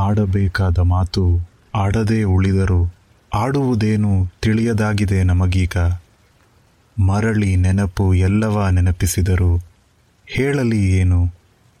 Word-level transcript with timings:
ಆಡಬೇಕಾದ 0.00 0.78
ಮಾತು 0.90 1.24
ಆಡದೇ 1.74 2.22
ಉಳಿದರು 2.34 2.80
ಆಡುವುದೇನು 3.32 4.12
ತಿಳಿಯದಾಗಿದೆ 4.42 5.22
ನಮಗೀಗ 5.22 5.76
ಮರಳಿ 6.96 7.56
ನೆನಪು 7.56 8.14
ಎಲ್ಲವ 8.20 8.68
ನೆನಪಿಸಿದರು 8.68 9.52
ಹೇಳಲಿ 10.28 10.80
ಏನು 10.92 11.20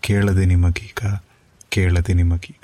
ಕೇಳದೆ 0.02 0.44
ನಿಮಗೀಗ 0.44 1.00
ಕೇಳದೆ 1.70 2.12
ನಿಮಗೀಗ 2.12 2.56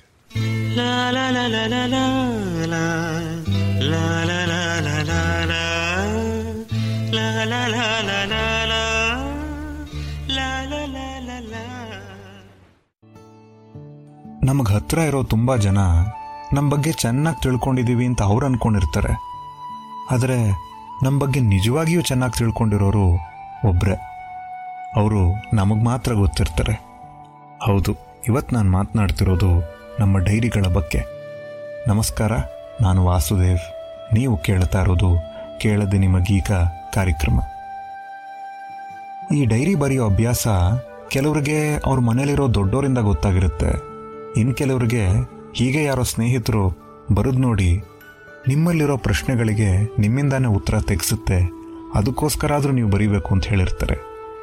ನಮಗೆ 14.47 14.75
ಹತ್ರ 14.75 14.99
ಇರೋ 14.99 15.23
ತುಂಬ 15.23 15.57
ಜನ 15.57 15.79
ನಮ್ಮ 16.53 16.67
ಬಗ್ಗೆ 16.73 16.93
ಚೆನ್ನಾಗಿ 16.93 17.43
ತಿಳ್ಕೊಂಡಿದ್ದೀವಿ 17.43 18.07
ಅಂತ 18.07 18.23
ಅವ್ರು 18.23 18.47
ಅನ್ಕೊಂಡಿರ್ತಾರೆ. 18.47 19.13
ಆದರೆ 20.11 20.37
ನಮ್ಮ 21.03 21.17
ಬಗ್ಗೆ 21.21 21.41
ನಿಜವಾಗಿಯೂ 21.41 22.01
ಚೆನ್ನಾಗಿ 22.01 22.39
ತಿಳ್ಕೊಂಡಿರೋರು 22.39 23.07
ಒಬ್ಬರೇ 23.69 23.97
ಅವರು 24.97 25.23
ನಮಗೆ 25.55 25.85
ಮಾತ್ರ 25.85 26.13
ಗೊತ್ತಿರ್ತಾರೆ. 26.13 26.75
ಹೌದು 27.63 27.93
ಇವತ್ತು 28.29 28.57
ನಾನು 28.57 28.71
ಮಾತನಾಡ್ತಿರೋದು 28.71 29.51
ನಮ್ಮ 29.99 30.19
ಡೈರಿಗಳ 30.19 30.67
ಬಗ್ಗೆ. 30.73 31.03
ನಮಸ್ಕಾರ, 31.89 32.33
ನಾನು 32.81 33.05
ವಾಸುದೇವ್. 33.05 33.65
ನೀವು 34.15 34.37
ಕೇಳ್ತಾ 34.37 34.81
ಇರೋದು 34.81 35.11
ಕೇಳದೆ 35.59 35.99
ನಿಮಗೀಗ 35.99 36.51
ಕಾರ್ಯಕ್ರಮ. 36.95 37.41
ಈ 39.35 39.45
ಡೈರಿ 39.45 39.75
ಬರೆಯೋ 39.75 40.07
ಅಭ್ಯಾಸ 40.07 40.47
ಕೆಲವರಿಗೆ 41.09 41.59
ಅವ್ರ 41.87 42.01
ಮನೇಲಿರೋ 42.01 42.55
ದೊಡ್ಡೋರಿಂದ 42.55 42.99
ಗೊತ್ತಾಗಿರುತ್ತೆ. 42.99 43.96
ಇನ್ನು 44.37 44.55
ಕೆಲವರಿಗೆ 44.55 45.05
ಹೀಗೆ 45.55 45.85
ಯಾರೋ 45.85 46.03
ಸ್ನೇಹಿತರು 46.03 46.79
ಬರೋದು 47.15 47.39
ನೋಡಿ 47.39 47.83
ನಿಮ್ಮಲ್ಲಿರೋ 48.49 48.97
ಪ್ರಶ್ನೆಗಳಿಗೆ 48.97 49.97
ನಿಮ್ಮಿಂದಾನೇ 49.99 50.49
ಉತ್ತರ 50.49 50.81
ತೆಗೆಸುತ್ತೆ. 50.81 51.51
ಅದಕ್ಕೋಸ್ಕರ 51.95 52.53
ಆದರೂ 52.53 52.73
ನೀವು 52.73 52.91
ಬರೀಬೇಕು 52.91 53.35
ಅಂತ 53.35 53.45
ಹೇಳಿರ್ತಾರೆ. 53.45 53.97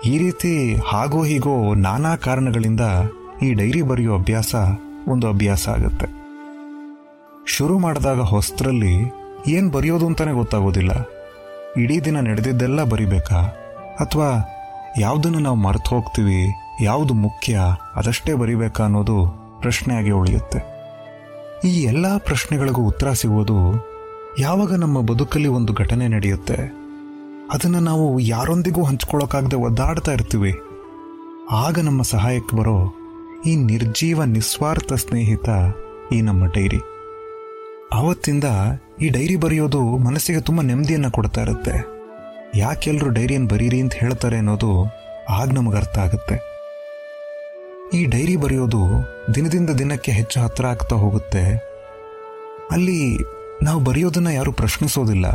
ಈ 0.06 0.18
ರೀತಿ 0.18 0.76
ಹಾಗೋ 0.76 1.24
ಹೀಗೋ 1.24 1.74
ನಾನಾ 1.74 2.16
ಕಾರಣಗಳಿಂದ 2.16 2.82
ಈ 3.42 3.54
ಡೈರಿ 3.54 3.82
ಬರೆಯೋ 3.82 4.16
ಅಭ್ಯಾಸ 4.16 4.56
ಒಂದು 5.08 5.28
ಅಭ್ಯಾಸ 5.28 5.70
ಆಗುತ್ತೆ. 5.70 6.06
ಶುರು 7.48 7.80
ಮಾಡಿದಾಗ 7.80 8.20
ಹೊಸ್ತ್ರಲ್ಲಿ 8.20 9.14
ಏನು 9.48 9.70
ಬರೆಯೋದು 9.70 10.06
ಅಂತಲೇ 10.06 10.32
ಗೊತ್ತಾಗೋದಿಲ್ಲ. 10.32 10.92
ಇಡೀ 11.78 12.00
ದಿನ 12.00 12.20
ನಡೆದಿದ್ದೆಲ್ಲ 12.20 12.84
ಬರಿಬೇಕಾ? 12.84 13.36
ಅಥವಾ 14.00 14.30
ಯಾವುದನ್ನು 15.00 15.40
ನಾವು 15.40 15.56
ಮರೆತು 15.56 15.96
ಹೋಗ್ತೀವಿ, 15.96 16.56
ಯಾವುದು 16.82 17.14
ಮುಖ್ಯ 17.14 17.60
ಅದಷ್ಟೇ 17.96 18.34
ಬರಿಬೇಕಾ 18.34 18.84
ಅನ್ನೋದು 18.84 19.43
ಪ್ರಶ್ನೆಯಾಗಿ 19.64 20.12
ಉಳಿಯುತ್ತೆ. 20.12 20.60
ಈ 21.68 21.84
ಎಲ್ಲ 21.84 22.18
ಪ್ರಶ್ನೆಗಳಿಗೂ 22.18 22.82
ಉತ್ತರ 22.82 23.12
ಸಿಗುವುದು 23.12 23.58
ಯಾವಾಗ 24.40 24.76
ನಮ್ಮ 24.76 25.02
ಬದುಕಲ್ಲಿ 25.02 25.48
ಒಂದು 25.48 25.74
ಘಟನೆ 25.74 26.08
ನಡೆಯುತ್ತೆ? 26.08 26.56
ಅದನ್ನು 27.54 27.80
ನಾವು 27.80 28.20
ಯಾರೊಂದಿಗೂ 28.20 28.84
ಹಂಚ್ಕೊಳ್ಳೋಕ್ಕಾಗದೆ 28.84 29.56
ಒದ್ದಾಡ್ತಾ 29.56 30.12
ಇರ್ತೀವಿ. 30.12 30.54
ಆಗ 31.52 31.80
ನಮ್ಮ 31.80 32.02
ಸಹಾಯಕ್ಕೆ 32.02 32.58
ಬರೋ 32.58 32.94
ಈ 33.46 33.56
ನಿರ್ಜೀವ 33.56 34.24
ನಿಸ್ವಾರ್ಥ 34.24 34.94
ಸ್ನೇಹಿತ 34.94 35.50
ಈ 36.12 36.22
ನಮ್ಮ 36.22 36.46
ಡೈರಿ. 36.46 36.80
ಆವತ್ತಿಂದ 37.94 38.44
ಈ 39.02 39.10
ಡೈರಿ 39.10 39.36
ಬರೆಯೋದು 39.36 39.82
ಮನಸ್ಸಿಗೆ 39.98 40.42
ತುಂಬ 40.42 40.62
ನೆಮ್ಮದಿಯನ್ನು 40.62 41.12
ಕೊಡ್ತಾ 41.12 41.42
ಇರುತ್ತೆ. 41.42 41.76
ಯಾಕೆಲ್ಲರೂ 42.56 43.10
ಡೈರಿಯನ್ನು 43.10 43.48
ಬರೀರಿ 43.48 43.82
ಅಂತ 43.82 43.94
ಹೇಳ್ತಾರೆ 43.94 44.38
ಅನ್ನೋದು 44.38 44.72
ಆಗ 45.30 45.52
ನಮಗೆ 45.54 45.78
ಅರ್ಥ 45.78 45.98
ಆಗುತ್ತೆ. 46.00 46.53
ಈ 47.92 48.06
ಡೈರಿ 48.06 48.36
ಬರೆಯೋದು 48.36 48.82
ದಿನದಿಂದ 49.36 49.70
ದಿನಕ್ಕೆ 49.70 50.12
ಹೆಚ್ಚು 50.12 50.42
ಹತ್ತಿರ 50.42 50.66
ಆಗ್ತಾ 50.66 50.96
ಹೋಗುತ್ತೆ. 50.96 51.58
ಅಲ್ಲಿ 52.72 53.18
ನಾವು 53.64 53.80
ಬರೆಯೋದನ್ನು 53.80 54.30
ಯಾರು 54.30 54.52
ಪ್ರಶ್ನಿಸೋದಿಲ್ಲ. 54.52 55.26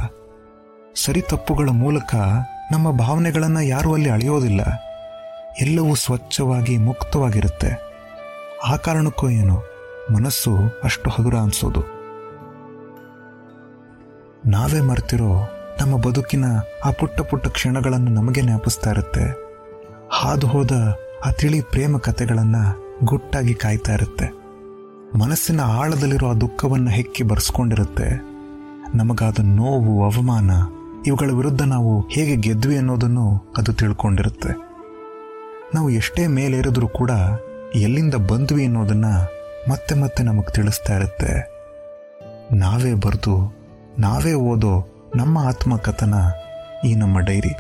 ಸರಿ 0.95 1.21
ತಪ್ಪುಗಳ 1.21 1.69
ಮೂಲಕ 1.69 2.15
ನಮ್ಮ 2.73 2.91
ಭಾವನೆಗಳನ್ನು 2.91 3.61
ಯಾರೂ 3.61 3.95
ಅಲ್ಲಿ 3.95 4.11
ಅಳೆಯೋದಿಲ್ಲ. 4.11 4.61
ಎಲ್ಲವೂ 5.61 5.95
ಸ್ವಚ್ಛವಾಗಿ, 5.95 6.77
ಮುಕ್ತವಾಗಿರುತ್ತೆ. 6.77 7.89
ಆ 8.65 8.77
ಕಾರಣಕ್ಕೂ 8.77 9.31
ಏನು, 9.31 9.63
ಮನಸ್ಸು 10.15 10.57
ಅಷ್ಟು 10.85 11.11
ಹಗುರ 11.11 11.35
ಅನಿಸೋದು. 11.35 11.81
ನಾವೇ 14.47 14.81
ಮರ್ತಿರೋ 14.81 15.51
ನಮ್ಮ 15.81 15.97
ಬದುಕಿನ 15.97 16.45
ಆ 16.85 16.91
ಪುಟ್ಟ 16.91 17.21
ಪುಟ್ಟ 17.21 17.47
ಕ್ಷಣಗಳನ್ನು 17.47 18.11
ನಮಗೆ 18.11 18.43
ಜ್ಞಾಪಿಸ್ತಾ 18.43 18.91
ಇರುತ್ತೆ. 18.91 19.49
ಹಾದು 20.13 20.47
ಹೋದ 20.47 20.71
ಆ 21.27 21.31
ತಿಳಿ 21.31 21.61
ಪ್ರೇಮ 21.61 21.97
ಕಥೆಗಳನ್ನು 21.97 22.89
ಗುಟ್ಟಾಗಿ 23.05 23.55
ಕಾಯ್ತಾ 23.55 23.93
ಇರುತ್ತೆ. 23.93 24.33
ಮನಸ್ಸಿನ 25.19 25.61
ಆಳದಲ್ಲಿರೋ 25.61 26.31
ಆ 26.31 26.33
ದುಃಖವನ್ನು 26.33 26.91
ಹೆಕ್ಕಿ 26.91 27.23
ಬರ್ಸ್ಕೊಂಡಿರುತ್ತೆ. 27.23 28.23
ನಮಗಾದ 28.95 29.37
ನೋವು, 29.43 30.05
ಅವಮಾನ, 30.05 30.51
ಇವುಗಳ 31.07 31.31
ವಿರುದ್ಧ 31.31 31.63
ನಾವು 31.63 32.09
ಹೇಗೆ 32.09 32.37
ಗೆದ್ವಿ 32.37 32.77
ಅನ್ನೋದನ್ನು 32.77 33.53
ಅದು 33.57 33.73
ತಿಳ್ಕೊಂಡಿರುತ್ತೆ. 33.73 34.49
ನಾವು 35.75 35.91
ಎಷ್ಟೇ 35.91 36.27
ಮೇಲೇರಿದ್ರೂ 36.27 36.89
ಕೂಡ 36.89 37.11
ಎಲ್ಲಿಂದ 37.75 38.15
ಬಂದ್ವಿ 38.15 38.65
ಅನ್ನೋದನ್ನ 38.65 39.05
ಮತ್ತೆ 39.71 39.95
ಮತ್ತೆ 39.95 40.23
ನಮಗೆ 40.23 40.53
ತಿಳಿಸ್ತಾ 40.53 40.97
ಇರುತ್ತೆ. 40.97 41.59
ನಾವೇ 42.53 42.95
ಬರೆದು, 42.95 43.57
ನಾವೇ 43.99 44.33
ಓದೋ 44.33 45.05
ನಮ್ಮ 45.17 45.39
ಆತ್ಮಕಥನ 45.39 46.15
ಈ 46.85 46.95
ನಮ್ಮ 46.95 47.19
ಡೈರಿ. 47.19 47.57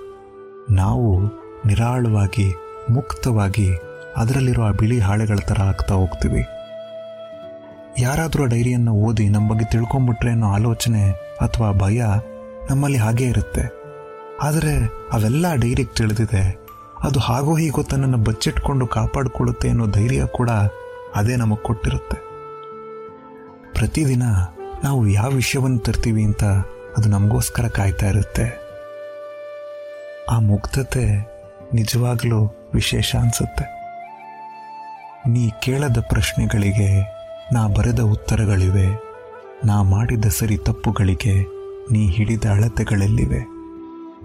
ನಾವು 0.72 1.22
ನಿರಾಳವಾಗಿ, 1.66 2.54
ಮುಕ್ತವಾಗಿ 2.90 3.76
ಅದರಲ್ಲಿರೋ 4.18 4.64
ಆ 4.64 4.72
ಬಿಳಿ 4.72 5.00
ಹಾಳೆಗಳ 5.00 5.36
ಥರ 5.36 5.62
ಆಗ್ತಾ 5.62 5.96
ಹೋಗ್ತೀವಿ. 5.96 6.46
ಯಾರಾದರೂ 8.00 8.44
ಆ 8.44 8.46
ಡೈರಿಯನ್ನು 8.46 8.92
ಓದಿ 8.92 9.30
ನಮ್ಮ 9.30 9.52
ಬಗ್ಗೆ 9.52 9.66
ತಿಳ್ಕೊಂಬಿಟ್ರೆ 9.66 10.32
ಅನ್ನೋ 10.32 10.48
ಆಲೋಚನೆ 10.48 11.12
ಅಥವಾ 11.42 11.72
ಭಯ 11.72 12.04
ನಮ್ಮಲ್ಲಿ 12.70 12.98
ಹಾಗೇ 12.98 13.26
ಇರುತ್ತೆ. 13.26 13.86
ಆದರೆ 14.42 14.86
ಅವೆಲ್ಲ 15.14 15.54
ಡೈರಿಗೆ 15.54 15.96
ತಿಳಿದಿದೆ. 15.96 16.66
ಅದು 17.04 17.20
ಹಾಗೋ 17.20 17.56
ಹೀಗೋ 17.56 17.84
ತನ್ನನ್ನು 17.84 18.18
ಬಚ್ಚಿಟ್ಕೊಂಡು 18.18 18.88
ಕಾಪಾಡಿಕೊಳ್ಳುತ್ತೆ 18.88 19.70
ಅನ್ನೋ 19.70 19.88
ಧೈರ್ಯ 19.88 20.26
ಕೂಡ 20.26 20.50
ಅದೇ 21.16 21.36
ನಮಗೆ 21.36 21.64
ಕೊಟ್ಟಿರುತ್ತೆ. 21.64 22.35
ಪ್ರತಿದಿನ 23.76 24.24
ನಾವು 24.84 25.08
ಯಾವ 25.08 25.30
ವಿಷಯವನ್ನು 25.30 25.80
ತರ್ತೀವಿ 25.80 26.24
ಅಂತ 26.24 26.44
ಅದು 26.98 27.10
ನಮಗೋಸ್ಕರ 27.10 27.68
ಕಾಯ್ತಾ 27.68 28.08
ಇರುತ್ತೆ. 28.08 28.66
ಆ 30.32 30.40
ಮುಗ್ಧತೆ 30.40 31.06
ನಿಜವಾಗ್ಲೂ 31.74 32.40
ವಿಶೇಷ 32.74 33.16
ಅನಿಸುತ್ತೆ. 33.16 33.66
ನೀ 35.30 35.50
ಕೇಳದ 35.62 35.98
ಪ್ರಶ್ನೆಗಳಿಗೆ, 36.10 36.90
ನಾ 37.54 37.68
ಬರೆದ 37.68 38.00
ಉತ್ತರಗಳಿವೆ, 38.00 38.88
ನಾ 39.66 39.82
ಮಾಡಿದ 39.84 40.26
ಸರಿ 40.26 40.58
ತಪ್ಪುಗಳಿಗೆ, 40.58 41.36
ನೀ 41.92 42.08
ಹಿಡಿದ 42.08 42.46
ಅಳತೆಗಳಲ್ಲಿವೆ, 42.46 43.42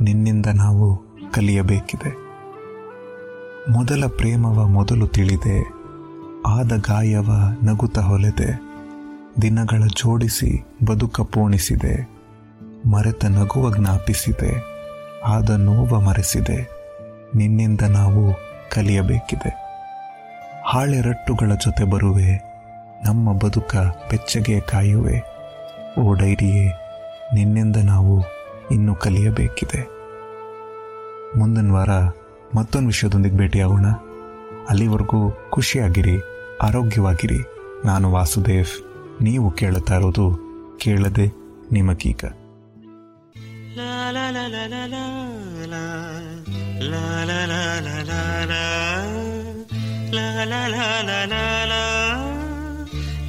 ನಿನ್ನಿಂದ 0.01 0.47
ನಾವು 0.47 1.03
ಕಲಿಯಬೇಕಿದೆ. 1.33 2.11
ಮೊದಲ 3.71 4.05
ಪ್ರೇಮವ 4.07 4.67
ಮೊದಲು 4.67 5.07
ತಿಳಿದೆ, 5.07 5.59
ಆದ 6.47 6.73
ಗಾಯವ 6.89 7.31
ನಗುತ 7.63 7.99
ಹೊಲೆದೆ 7.99 8.70
ದಿನಗಳ 9.43 9.83
ಜೋಡಿಸಿ 9.87 10.67
ಬದುಕ 10.87 11.21
ಪೋಣಿಸಿದೆ 11.21 12.21
ಮರೆತ 12.93 13.25
ನಗುವ 13.25 13.77
ಜ್ಞಾಪಿಸಿದೆ. 13.77 14.65
ಆದ 15.27 15.51
ನೋವ 15.51 16.01
ಮರೆಸಿದೆ. 16.01 16.71
ನಿನ್ನಿಂದ 17.35 17.81
ನಾವು 17.81 18.35
ಕಲಿಯಬೇಕಿದೆ. 18.73 19.57
ಹಾಳೆ 20.67 21.01
ರಟ್ಟುಗಳ 21.01 21.55
ಜೊತೆ 21.55 21.85
ಬರುವೆ. 21.85 22.37
ನಮ್ಮ 23.05 23.33
ಬದುಕ 23.33 23.77
ಬೆಚ್ಚಗೆ 24.11 24.61
ಕಾಯುವೆ. 24.61 25.23
ಓ 26.01 26.15
ಡೈರಿಯೇ, 26.15 26.73
ನಿನ್ನಿಂದ 27.35 27.77
ನಾವು 27.77 28.25
ಇನ್ನೂ 28.71 28.95
ಕಲಿಯಬೇಕಿದೆ. 28.95 29.89
ಮುಂದಿನ 31.39 31.73
ವಾರ 31.73 31.91
ಮತ್ತೊಂದು 32.55 32.87
ವಿಷಯದೊಂದಿಗೆ 32.87 33.37
ಭೇಟಿಯಾಗೋಣ. 33.37 33.87
ಅಲ್ಲಿವರೆಗೂ 34.71 35.47
ಖುಷಿಯಾಗಿರಿ, 35.51 36.21
ಆರೋಗ್ಯವಾಗಿರಿ. 36.63 37.45
ನಾನು 37.85 38.13
ವಾಸುದೇವ್. 38.13 38.90
ನೀವು 39.21 39.51
ಕೇಳುತ್ತಾ 39.51 39.97
ಇರೋದು 39.97 40.39
ಕೇಳದೆ 40.79 41.33
ನಿಮಗೀಗ 41.73 42.25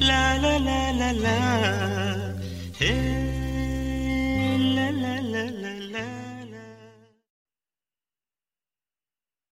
la 0.04 0.52